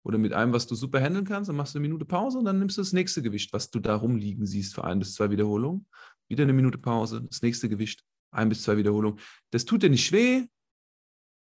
[0.03, 2.45] oder mit einem, was du super handeln kannst, dann machst du eine Minute Pause und
[2.45, 5.29] dann nimmst du das nächste Gewicht, was du da rumliegen siehst für ein bis zwei
[5.29, 5.85] Wiederholungen.
[6.27, 9.19] Wieder eine Minute Pause, das nächste Gewicht, ein bis zwei Wiederholungen.
[9.51, 10.47] Das tut dir nicht weh,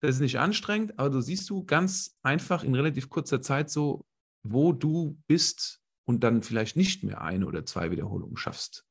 [0.02, 4.04] das ist nicht anstrengend, aber du siehst du ganz einfach in relativ kurzer Zeit so,
[4.42, 8.84] wo du bist und dann vielleicht nicht mehr eine oder zwei Wiederholungen schaffst.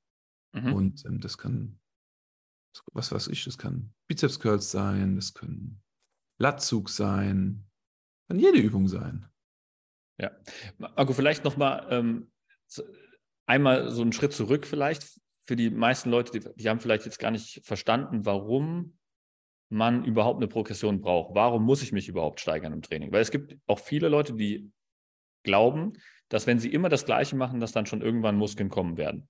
[0.54, 0.74] Mhm.
[0.74, 1.80] Und ähm, das kann,
[2.94, 5.84] was weiß ich, das kann Bizeps Curls sein, das können
[6.40, 7.68] Latzug sein,
[8.30, 9.28] kann jede Übung sein.
[10.18, 10.32] Ja,
[10.78, 12.32] Marco, vielleicht nochmal ähm,
[13.46, 17.20] einmal so einen Schritt zurück vielleicht für die meisten Leute, die, die haben vielleicht jetzt
[17.20, 18.98] gar nicht verstanden, warum
[19.72, 21.34] man überhaupt eine Progression braucht.
[21.34, 23.12] Warum muss ich mich überhaupt steigern im Training?
[23.12, 24.70] Weil es gibt auch viele Leute, die
[25.44, 25.94] glauben,
[26.28, 29.30] dass wenn sie immer das Gleiche machen, dass dann schon irgendwann Muskeln kommen werden.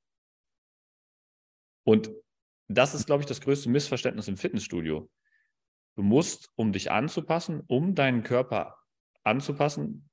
[1.84, 2.12] Und
[2.68, 5.10] das ist, glaube ich, das größte Missverständnis im Fitnessstudio.
[5.96, 8.78] Du musst, um dich anzupassen, um deinen Körper
[9.24, 10.10] anzupassen,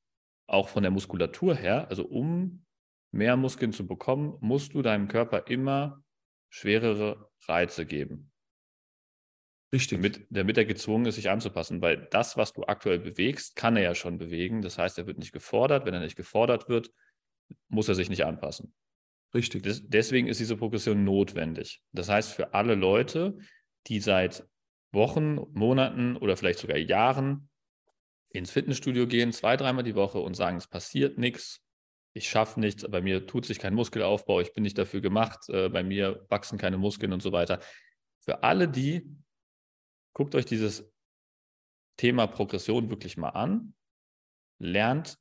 [0.46, 2.66] auch von der Muskulatur her, also um
[3.12, 6.02] mehr Muskeln zu bekommen, musst du deinem Körper immer
[6.50, 8.30] schwerere Reize geben.
[9.72, 9.98] Richtig.
[9.98, 13.82] Damit, damit er gezwungen ist, sich anzupassen, weil das, was du aktuell bewegst, kann er
[13.82, 14.62] ja schon bewegen.
[14.62, 15.84] Das heißt, er wird nicht gefordert.
[15.84, 16.90] Wenn er nicht gefordert wird,
[17.68, 18.72] muss er sich nicht anpassen.
[19.34, 19.62] Richtig.
[19.62, 21.82] Des, deswegen ist diese Progression notwendig.
[21.92, 23.38] Das heißt, für alle Leute,
[23.86, 24.46] die seit
[24.92, 27.50] Wochen, Monaten oder vielleicht sogar Jahren
[28.30, 31.62] ins Fitnessstudio gehen, zwei, dreimal die Woche und sagen, es passiert nichts,
[32.14, 35.68] ich schaffe nichts, bei mir tut sich kein Muskelaufbau, ich bin nicht dafür gemacht, äh,
[35.68, 37.60] bei mir wachsen keine Muskeln und so weiter.
[38.20, 39.14] Für alle die,
[40.18, 40.92] Guckt euch dieses
[41.96, 43.74] Thema Progression wirklich mal an.
[44.60, 45.16] Lernt,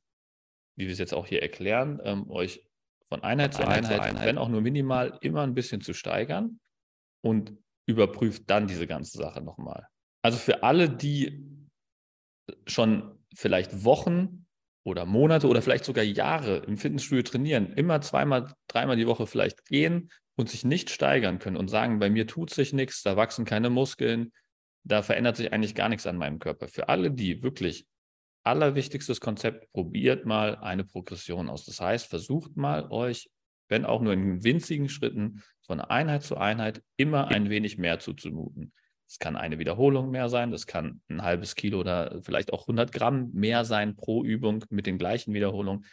[0.76, 2.68] wie wir es jetzt auch hier erklären, ähm, euch
[3.06, 6.58] von Einheit zu Einheit, Einheit, Einheit, wenn auch nur minimal, immer ein bisschen zu steigern
[7.22, 7.56] und
[7.86, 9.86] überprüft dann diese ganze Sache nochmal.
[10.22, 11.46] Also für alle, die
[12.66, 14.46] schon vielleicht Wochen
[14.84, 19.64] oder Monate oder vielleicht sogar Jahre im Fitnessstudio trainieren, immer zweimal, dreimal die Woche vielleicht
[19.64, 23.44] gehen und sich nicht steigern können und sagen, bei mir tut sich nichts, da wachsen
[23.44, 24.32] keine Muskeln,
[24.88, 26.68] da verändert sich eigentlich gar nichts an meinem Körper.
[26.68, 27.86] Für alle, die wirklich
[28.42, 31.64] allerwichtigstes Konzept, probiert mal eine Progression aus.
[31.64, 33.28] Das heißt, versucht mal euch
[33.68, 38.72] wenn auch nur in winzigen Schritten, von Einheit zu Einheit immer ein wenig mehr zuzumuten.
[39.06, 42.92] Es kann eine Wiederholung mehr sein, das kann ein halbes Kilo oder vielleicht auch 100
[42.92, 45.84] Gramm mehr sein pro Übung mit den gleichen Wiederholungen.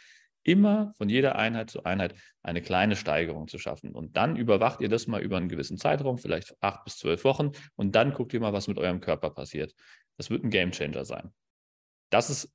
[0.46, 3.90] Immer von jeder Einheit zu Einheit eine kleine Steigerung zu schaffen.
[3.90, 7.50] Und dann überwacht ihr das mal über einen gewissen Zeitraum, vielleicht acht bis zwölf Wochen,
[7.74, 9.74] und dann guckt ihr mal, was mit eurem Körper passiert.
[10.16, 11.32] Das wird ein Gamechanger sein.
[12.10, 12.54] Das ist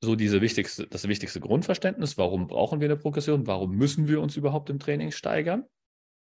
[0.00, 2.18] so diese wichtigste, das wichtigste Grundverständnis.
[2.18, 3.46] Warum brauchen wir eine Progression?
[3.46, 5.66] Warum müssen wir uns überhaupt im Training steigern?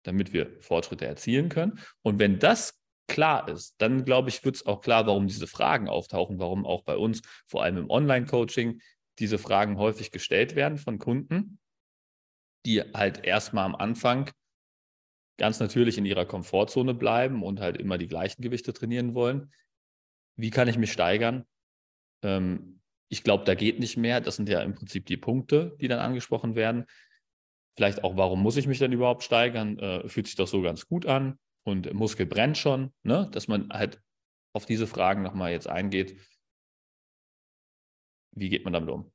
[0.05, 1.81] Damit wir Fortschritte erzielen können.
[2.03, 5.89] Und wenn das klar ist, dann glaube ich, wird es auch klar, warum diese Fragen
[5.89, 8.81] auftauchen, warum auch bei uns, vor allem im Online-Coaching,
[9.23, 11.59] diese Fragen häufig gestellt werden von Kunden,
[12.67, 14.31] die halt erstmal am Anfang
[15.39, 19.53] ganz natürlich in ihrer Komfortzone bleiben und halt immer die gleichen Gewichte trainieren wollen.
[20.37, 21.45] Wie kann ich mich steigern?
[22.23, 24.21] Ähm, ich glaube, da geht nicht mehr.
[24.21, 26.87] Das sind ja im Prinzip die Punkte, die dann angesprochen werden.
[27.77, 29.79] Vielleicht auch, warum muss ich mich denn überhaupt steigern?
[29.79, 33.29] Äh, fühlt sich doch so ganz gut an und Muskel brennt schon, ne?
[33.31, 34.01] dass man halt
[34.53, 36.19] auf diese Fragen nochmal jetzt eingeht.
[38.35, 39.13] Wie geht man damit um?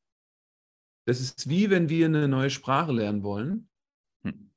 [1.08, 3.70] Das ist wie wenn wir eine neue Sprache lernen wollen
[4.24, 4.52] hm.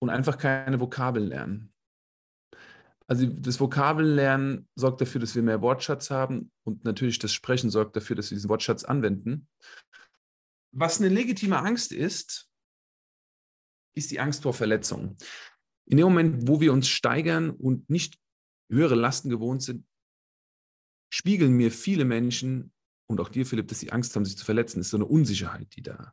[0.00, 1.72] und einfach keine Vokabeln lernen.
[3.08, 7.94] Also das Vokabellernen sorgt dafür, dass wir mehr Wortschatz haben und natürlich das Sprechen sorgt
[7.94, 9.48] dafür, dass wir diesen Wortschatz anwenden.
[10.72, 12.50] Was eine legitime Angst ist,
[13.96, 15.16] ist die Angst vor Verletzungen.
[15.88, 18.18] In dem Moment, wo wir uns steigern und nicht
[18.70, 19.86] höhere Lasten gewohnt sind,
[21.08, 22.72] spiegeln mir viele Menschen
[23.06, 24.78] und auch dir, Philipp, dass sie Angst haben, sich zu verletzen.
[24.78, 26.12] Das ist so eine Unsicherheit, die da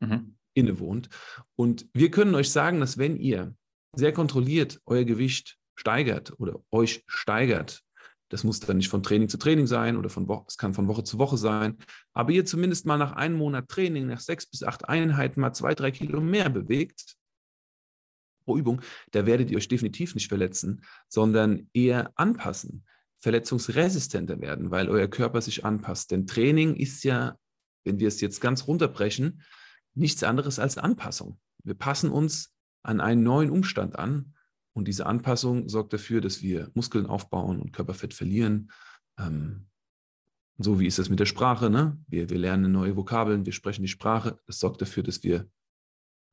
[0.00, 0.36] mhm.
[0.54, 1.08] innewohnt.
[1.56, 3.54] Und wir können euch sagen, dass wenn ihr
[3.94, 7.82] sehr kontrolliert euer Gewicht steigert oder euch steigert,
[8.30, 10.86] das muss dann nicht von Training zu Training sein oder von Woche, es kann von
[10.86, 11.78] Woche zu Woche sein,
[12.12, 15.74] aber ihr zumindest mal nach einem Monat Training, nach sechs bis acht Einheiten mal zwei,
[15.74, 17.16] drei Kilo mehr bewegt,
[18.44, 22.86] pro Übung, da werdet ihr euch definitiv nicht verletzen, sondern eher anpassen,
[23.20, 26.10] verletzungsresistenter werden, weil euer Körper sich anpasst.
[26.10, 27.36] Denn Training ist ja,
[27.84, 29.42] wenn wir es jetzt ganz runterbrechen,
[29.94, 31.38] nichts anderes als Anpassung.
[31.62, 34.34] Wir passen uns an einen neuen Umstand an
[34.72, 38.70] und diese Anpassung sorgt dafür, dass wir Muskeln aufbauen und Körperfett verlieren.
[39.18, 39.66] Ähm,
[40.56, 41.70] so wie ist das mit der Sprache.
[41.70, 41.98] Ne?
[42.06, 44.38] Wir, wir lernen neue Vokabeln, wir sprechen die Sprache.
[44.46, 45.48] Das sorgt dafür, dass wir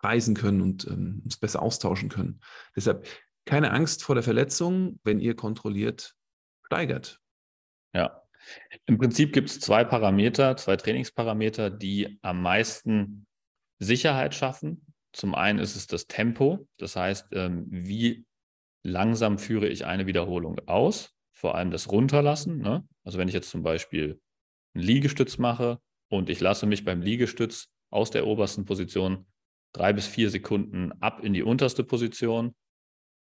[0.02, 2.40] reisen können und ähm, uns besser austauschen können.
[2.76, 3.08] Deshalb
[3.46, 6.17] keine Angst vor der Verletzung, wenn ihr kontrolliert
[6.68, 7.20] steigert.
[7.94, 8.22] Ja,
[8.86, 13.26] im Prinzip gibt es zwei Parameter, zwei Trainingsparameter, die am meisten
[13.80, 14.86] Sicherheit schaffen.
[15.14, 18.26] Zum einen ist es das Tempo, das heißt, ähm, wie
[18.84, 22.60] langsam führe ich eine Wiederholung aus, vor allem das Runterlassen.
[22.60, 22.88] Ne?
[23.04, 24.22] Also wenn ich jetzt zum Beispiel
[24.76, 29.26] einen Liegestütz mache und ich lasse mich beim Liegestütz aus der obersten Position
[29.74, 32.56] drei bis vier Sekunden ab in die unterste Position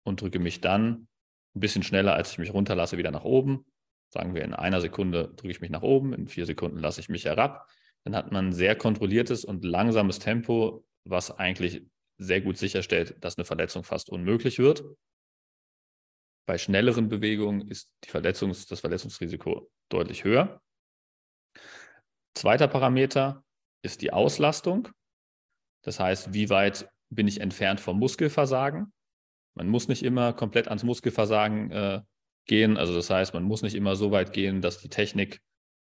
[0.04, 1.08] und drücke mich dann
[1.56, 3.66] ein bisschen schneller, als ich mich runterlasse, wieder nach oben.
[4.10, 7.10] Sagen wir, in einer Sekunde drücke ich mich nach oben, in vier Sekunden lasse ich
[7.10, 7.70] mich herab.
[8.04, 11.86] Dann hat man ein sehr kontrolliertes und langsames Tempo, was eigentlich
[12.18, 14.84] sehr gut sicherstellt, dass eine Verletzung fast unmöglich wird.
[16.46, 20.62] Bei schnelleren Bewegungen ist Verletzungs-, das Verletzungsrisiko deutlich höher.
[22.36, 23.44] Zweiter Parameter
[23.84, 24.90] ist die Auslastung.
[25.84, 28.94] Das heißt, wie weit bin ich entfernt vom Muskelversagen?
[29.56, 32.02] Man muss nicht immer komplett ans Muskelversagen äh,
[32.46, 32.78] gehen.
[32.78, 35.42] Also das heißt, man muss nicht immer so weit gehen, dass die Technik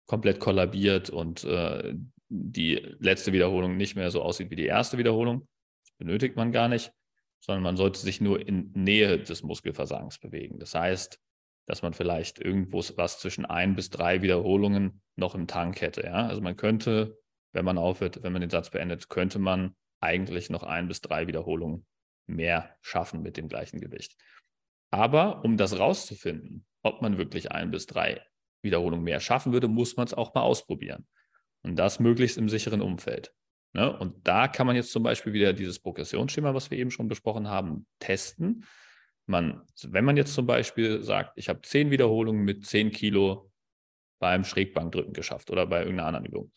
[0.05, 1.93] komplett kollabiert und äh,
[2.29, 5.47] die letzte Wiederholung nicht mehr so aussieht wie die erste Wiederholung.
[5.83, 6.91] Das benötigt man gar nicht,
[7.39, 10.59] sondern man sollte sich nur in Nähe des Muskelversagens bewegen.
[10.59, 11.19] Das heißt,
[11.65, 16.03] dass man vielleicht irgendwo was zwischen ein bis drei Wiederholungen noch im Tank hätte.
[16.03, 16.27] Ja?
[16.27, 17.17] Also man könnte,
[17.51, 21.27] wenn man aufhört, wenn man den Satz beendet, könnte man eigentlich noch ein bis drei
[21.27, 21.85] Wiederholungen
[22.29, 24.15] mehr schaffen mit dem gleichen Gewicht.
[24.91, 28.21] Aber um das rauszufinden, ob man wirklich ein bis drei
[28.61, 31.07] Wiederholungen mehr schaffen würde, muss man es auch mal ausprobieren.
[31.61, 33.33] Und das möglichst im sicheren Umfeld.
[33.73, 33.95] Ne?
[33.97, 37.47] Und da kann man jetzt zum Beispiel wieder dieses Progressionsschema, was wir eben schon besprochen
[37.47, 38.65] haben, testen.
[39.25, 43.51] Man, wenn man jetzt zum Beispiel sagt, ich habe zehn Wiederholungen mit zehn Kilo
[44.19, 46.51] beim Schrägbankdrücken geschafft oder bei irgendeiner anderen Übung.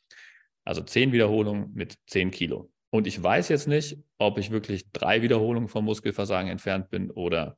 [0.65, 2.71] Also zehn Wiederholungen mit zehn Kilo.
[2.93, 7.57] Und ich weiß jetzt nicht, ob ich wirklich drei Wiederholungen vom Muskelversagen entfernt bin oder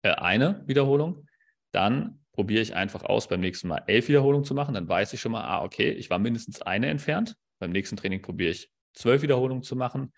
[0.00, 1.28] äh, eine Wiederholung.
[1.70, 4.72] Dann probiere ich einfach aus, beim nächsten Mal elf Wiederholungen zu machen.
[4.72, 7.36] Dann weiß ich schon mal, ah, okay, ich war mindestens eine entfernt.
[7.58, 10.14] Beim nächsten Training probiere ich zwölf Wiederholungen zu machen.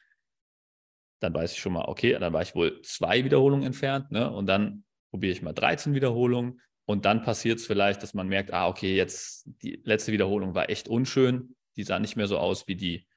[1.21, 4.13] Dann weiß ich schon mal, okay, dann war ich wohl zwei Wiederholungen entfernt.
[4.13, 4.31] Ne?
[4.31, 6.61] Und dann probiere ich mal 13 Wiederholungen.
[6.85, 10.71] Und dann passiert es vielleicht, dass man merkt, ah, okay, jetzt die letzte Wiederholung war
[10.71, 11.57] echt unschön.
[11.75, 13.08] Die sah nicht mehr so aus wie die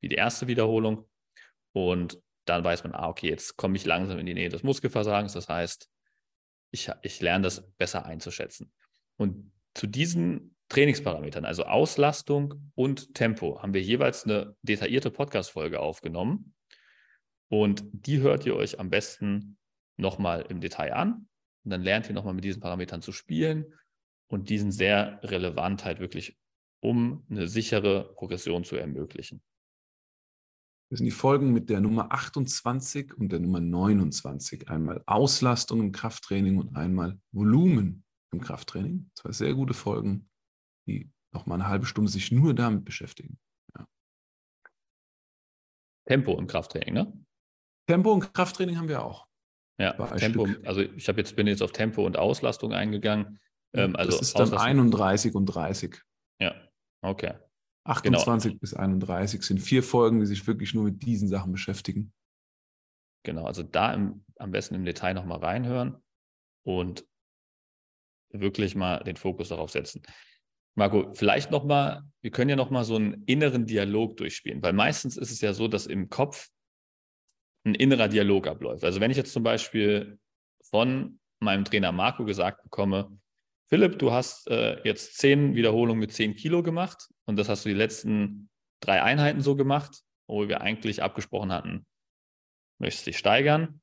[0.00, 1.08] wie die erste Wiederholung.
[1.72, 5.32] Und dann weiß man, ah, okay, jetzt komme ich langsam in die Nähe des Muskelversagens.
[5.32, 5.88] Das heißt,
[6.72, 8.72] ich, ich lerne das besser einzuschätzen.
[9.16, 16.54] Und zu diesen Trainingsparametern, also Auslastung und Tempo, haben wir jeweils eine detaillierte Podcast-Folge aufgenommen.
[17.48, 19.58] Und die hört ihr euch am besten
[19.96, 21.28] nochmal im Detail an.
[21.64, 23.74] Und dann lernt ihr nochmal mit diesen Parametern zu spielen.
[24.28, 26.38] Und die sind sehr relevant halt wirklich,
[26.80, 29.42] um eine sichere Progression zu ermöglichen.
[30.90, 34.68] Das sind die Folgen mit der Nummer 28 und der Nummer 29.
[34.68, 39.08] Einmal Auslastung im Krafttraining und einmal Volumen im Krafttraining.
[39.14, 40.28] Zwei sehr gute Folgen,
[40.88, 43.38] die nochmal eine halbe Stunde sich nur damit beschäftigen.
[43.78, 43.86] Ja.
[46.08, 47.24] Tempo im Krafttraining, ne?
[47.88, 49.28] Tempo im Krafttraining haben wir auch.
[49.78, 50.66] Ja, Tempo, Stück.
[50.66, 53.38] also ich habe jetzt bin jetzt auf Tempo und Auslastung eingegangen.
[53.74, 56.02] Ähm, also das ist dann 31 und 30.
[56.40, 56.54] Ja,
[57.00, 57.34] okay.
[57.84, 58.60] 28 genau.
[58.60, 62.12] bis 31 sind vier Folgen, die sich wirklich nur mit diesen Sachen beschäftigen.
[63.24, 65.96] Genau, also da im, am besten im Detail nochmal reinhören
[66.64, 67.06] und
[68.32, 70.02] wirklich mal den Fokus darauf setzen.
[70.76, 75.30] Marco, vielleicht nochmal, wir können ja nochmal so einen inneren Dialog durchspielen, weil meistens ist
[75.30, 76.48] es ja so, dass im Kopf
[77.64, 78.84] ein innerer Dialog abläuft.
[78.84, 80.18] Also wenn ich jetzt zum Beispiel
[80.62, 83.19] von meinem Trainer Marco gesagt bekomme,
[83.72, 87.68] Philipp, du hast äh, jetzt zehn Wiederholungen mit zehn Kilo gemacht und das hast du
[87.68, 91.86] die letzten drei Einheiten so gemacht, wo wir eigentlich abgesprochen hatten,
[92.80, 93.80] möchtest dich steigern.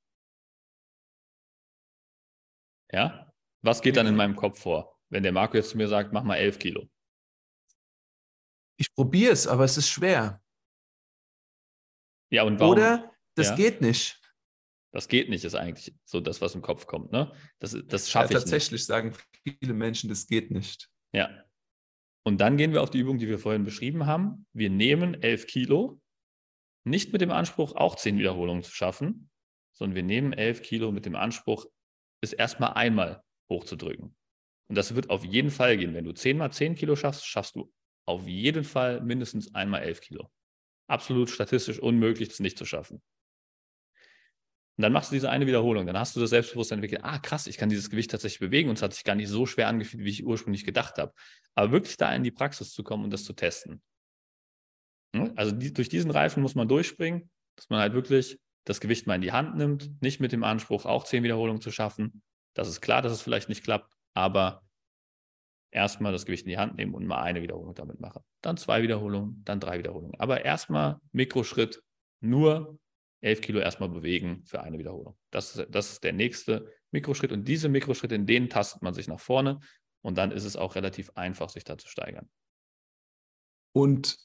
[2.92, 3.32] Ja?
[3.62, 6.24] Was geht dann in meinem Kopf vor, wenn der Marco jetzt zu mir sagt, mach
[6.24, 6.90] mal elf Kilo?
[8.78, 10.44] Ich probiere es, aber es ist schwer.
[12.30, 12.74] Ja, und warum?
[12.74, 13.56] Oder das ja?
[13.56, 14.22] geht nicht.
[14.94, 17.12] Das geht nicht, ist eigentlich so das, was im Kopf kommt.
[17.12, 17.32] Ne?
[17.60, 18.86] Das, das schaffe ja, ich tatsächlich nicht.
[18.86, 20.90] sagen viele Menschen, das geht nicht.
[21.14, 21.44] Ja.
[22.26, 24.46] Und dann gehen wir auf die Übung, die wir vorhin beschrieben haben.
[24.54, 26.02] Wir nehmen 11 Kilo,
[26.84, 29.30] nicht mit dem Anspruch, auch 10 Wiederholungen zu schaffen,
[29.74, 31.66] sondern wir nehmen 11 Kilo mit dem Anspruch,
[32.22, 34.16] es erstmal einmal hochzudrücken.
[34.70, 35.94] Und das wird auf jeden Fall gehen.
[35.94, 37.72] Wenn du 10 mal 10 Kilo schaffst, schaffst du
[38.06, 40.30] auf jeden Fall mindestens einmal 11 Kilo.
[40.90, 43.02] Absolut statistisch unmöglich, das nicht zu schaffen.
[44.78, 45.88] Und dann machst du diese eine Wiederholung.
[45.88, 48.78] Dann hast du das Selbstbewusstsein entwickelt, ah krass, ich kann dieses Gewicht tatsächlich bewegen und
[48.78, 51.14] es hat sich gar nicht so schwer angefühlt, wie ich ursprünglich gedacht habe.
[51.56, 53.82] Aber wirklich da in die Praxis zu kommen und das zu testen.
[55.36, 59.16] Also die, durch diesen Reifen muss man durchspringen, dass man halt wirklich das Gewicht mal
[59.16, 62.22] in die Hand nimmt, nicht mit dem Anspruch, auch zehn Wiederholungen zu schaffen.
[62.54, 64.62] Das ist klar, dass es vielleicht nicht klappt, aber
[65.72, 68.24] erstmal das Gewicht in die Hand nehmen und mal eine Wiederholung damit machen.
[68.42, 70.20] Dann zwei Wiederholungen, dann drei Wiederholungen.
[70.20, 71.82] Aber erstmal Mikroschritt,
[72.20, 72.78] nur
[73.22, 75.18] 11 Kilo erstmal bewegen für eine Wiederholung.
[75.32, 77.32] Das, das ist der nächste Mikroschritt.
[77.32, 79.60] Und diese Mikroschritte, in denen tastet man sich nach vorne.
[80.02, 82.30] Und dann ist es auch relativ einfach, sich da zu steigern.
[83.74, 84.18] Und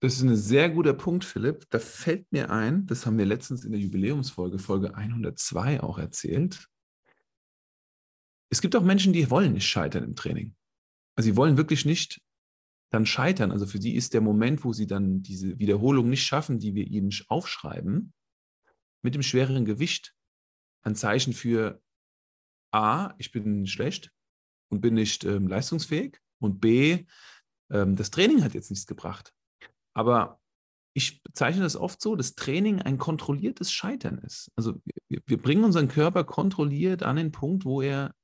[0.00, 1.66] das ist ein sehr guter Punkt, Philipp.
[1.70, 6.68] Da fällt mir ein, das haben wir letztens in der Jubiläumsfolge, Folge 102 auch erzählt.
[8.50, 10.54] Es gibt auch Menschen, die wollen nicht scheitern im Training.
[11.16, 12.20] Also sie wollen wirklich nicht
[12.90, 13.50] dann scheitern.
[13.50, 16.86] Also für sie ist der Moment, wo sie dann diese Wiederholung nicht schaffen, die wir
[16.86, 18.14] ihnen aufschreiben,
[19.02, 20.14] mit dem schwereren Gewicht
[20.82, 21.80] ein Zeichen für
[22.72, 24.12] A, ich bin schlecht
[24.70, 27.06] und bin nicht ähm, leistungsfähig und B,
[27.70, 29.32] ähm, das Training hat jetzt nichts gebracht.
[29.94, 30.40] Aber
[30.94, 34.50] ich bezeichne das oft so, dass Training ein kontrolliertes Scheitern ist.
[34.56, 38.14] Also wir, wir bringen unseren Körper kontrolliert an den Punkt, wo er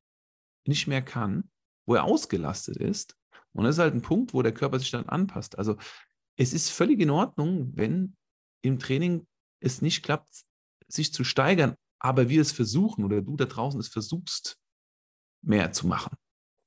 [0.67, 1.51] nicht mehr kann,
[1.87, 3.17] wo er ausgelastet ist.
[3.53, 5.57] Und das ist halt ein Punkt, wo der Körper sich dann anpasst.
[5.59, 5.77] Also
[6.37, 8.17] es ist völlig in Ordnung, wenn
[8.63, 9.27] im Training
[9.61, 10.45] es nicht klappt,
[10.95, 14.57] sich zu steigern, aber wir es versuchen oder du da draußen es versuchst,
[15.43, 16.17] mehr zu machen.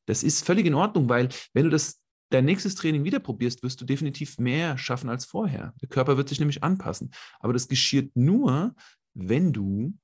[0.08, 3.80] Das ist völlig in Ordnung, weil wenn du das dein nächstes Training wieder probierst, wirst
[3.82, 5.74] du definitiv mehr schaffen als vorher.
[5.82, 7.12] Der Körper wird sich nämlich anpassen.
[7.40, 8.76] Aber das geschieht nur,
[9.14, 9.98] wenn du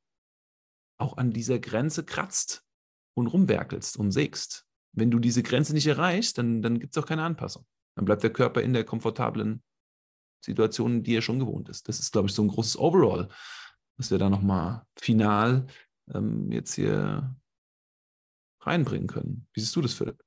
[0.97, 2.63] auch an dieser Grenze kratzt
[3.15, 4.65] und rumwerkelst und sägst.
[4.95, 7.65] Wenn du diese Grenze nicht erreichst, dann, dann gibt es auch keine Anpassung.
[7.95, 9.63] Dann bleibt der Körper in der komfortablen
[10.43, 11.87] Situation, die er schon gewohnt ist.
[11.87, 13.29] Das ist, glaube ich, so ein großes Overall
[13.97, 15.67] was wir da nochmal final
[16.13, 17.35] ähm, jetzt hier
[18.61, 19.47] reinbringen können.
[19.53, 20.23] Wie siehst du das, Philipp?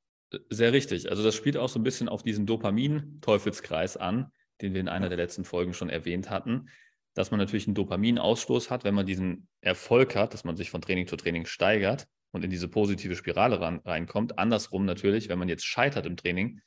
[0.50, 1.10] Sehr richtig.
[1.10, 5.08] Also das spielt auch so ein bisschen auf diesen Dopamin-Teufelskreis an, den wir in einer
[5.08, 6.68] der letzten Folgen schon erwähnt hatten,
[7.14, 10.82] dass man natürlich einen Dopaminausstoß hat, wenn man diesen Erfolg hat, dass man sich von
[10.82, 14.38] Training zu Training steigert und in diese positive Spirale ran, reinkommt.
[14.38, 16.60] Andersrum natürlich, wenn man jetzt scheitert im Training,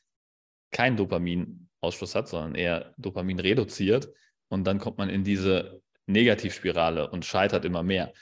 [0.71, 4.11] keinen Dopaminausstoß hat, sondern eher Dopamin reduziert
[4.47, 8.13] und dann kommt man in diese Negativspirale und scheitert immer mehr.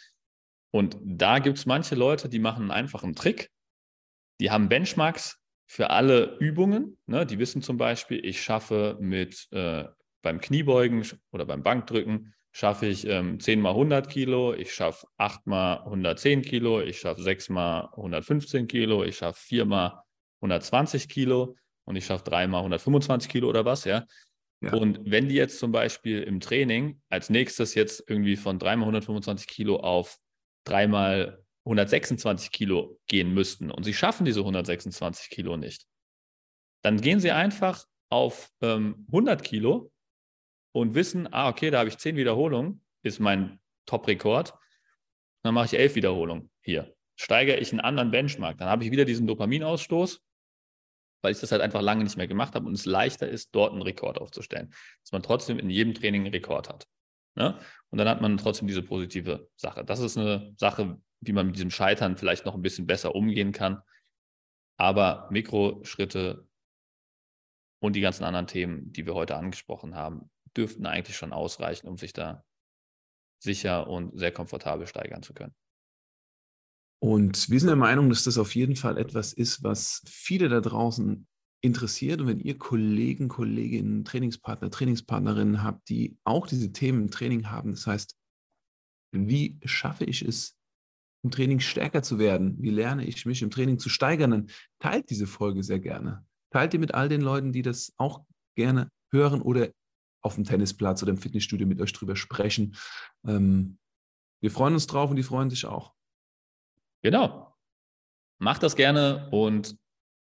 [0.71, 3.49] Und da gibt es manche Leute, die machen einen einfachen Trick.
[4.39, 6.97] Die haben Benchmarks für alle Übungen.
[7.05, 7.25] Ne?
[7.25, 9.85] Die wissen zum Beispiel, ich schaffe mit äh,
[10.21, 15.47] beim Kniebeugen oder beim Bankdrücken, schaffe ich ähm, 10 mal 100 Kilo, ich schaffe 8
[15.47, 20.03] mal 110 Kilo, ich schaffe 6 mal 115 Kilo, ich schaffe 4 mal
[20.41, 24.05] 120 Kilo und ich schaffe 3 mal 125 Kilo oder was, ja.
[24.61, 24.73] Ja.
[24.73, 28.83] Und wenn die jetzt zum Beispiel im Training als nächstes jetzt irgendwie von 3 mal
[28.83, 30.17] 125 Kilo auf
[30.65, 35.85] 3 mal 126 Kilo gehen müssten und sie schaffen diese 126 Kilo nicht,
[36.81, 39.91] dann gehen sie einfach auf ähm, 100 Kilo
[40.71, 44.53] und wissen, ah, okay, da habe ich 10 Wiederholungen, ist mein Top-Rekord.
[45.43, 46.95] Dann mache ich 11 Wiederholungen hier.
[47.15, 50.21] Steigere ich einen anderen Benchmark, dann habe ich wieder diesen Dopaminausstoß,
[51.21, 53.73] weil ich das halt einfach lange nicht mehr gemacht habe und es leichter ist, dort
[53.73, 54.69] einen Rekord aufzustellen.
[55.03, 56.87] Dass man trotzdem in jedem Training einen Rekord hat.
[57.35, 57.57] Ne?
[57.89, 59.85] Und dann hat man trotzdem diese positive Sache.
[59.85, 63.51] Das ist eine Sache, wie man mit diesem Scheitern vielleicht noch ein bisschen besser umgehen
[63.51, 63.81] kann.
[64.77, 66.47] Aber Mikroschritte
[67.79, 71.97] und die ganzen anderen Themen, die wir heute angesprochen haben, dürften eigentlich schon ausreichen, um
[71.97, 72.43] sich da
[73.39, 75.55] sicher und sehr komfortabel steigern zu können.
[76.99, 80.61] Und wir sind der Meinung, dass das auf jeden Fall etwas ist, was viele da
[80.61, 81.27] draußen
[81.61, 82.21] interessiert.
[82.21, 87.71] Und wenn ihr Kollegen, Kolleginnen, Trainingspartner, Trainingspartnerinnen habt, die auch diese Themen im Training haben,
[87.71, 88.15] das heißt,
[89.11, 90.57] wie schaffe ich es,
[91.23, 92.55] im Training stärker zu werden?
[92.61, 94.31] Wie lerne ich mich im Training zu steigern?
[94.31, 94.47] Dann
[94.79, 96.25] teilt diese Folge sehr gerne.
[96.51, 98.23] Teilt ihr mit all den Leuten, die das auch
[98.55, 99.69] gerne hören oder
[100.21, 102.75] auf dem Tennisplatz oder im Fitnessstudio mit euch drüber sprechen.
[103.25, 103.77] Ähm,
[104.41, 105.96] wir freuen uns drauf und die freuen sich auch.
[107.07, 107.55] Genau.
[108.37, 109.77] Macht das gerne und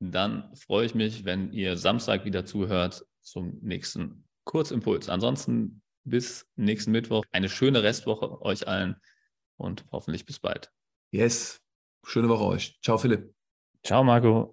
[0.03, 5.11] dann freue ich mich, wenn ihr Samstag wieder zuhört zum nächsten Kurzimpuls.
[5.11, 7.23] Ansonsten bis nächsten Mittwoch.
[7.33, 8.97] Eine schöne Restwoche euch allen
[9.59, 10.73] und hoffentlich bis bald.
[11.11, 11.61] Yes.
[12.07, 12.79] Schöne Woche euch.
[12.81, 13.35] Ciao, Philipp.
[13.85, 14.49] Ciao, Marco.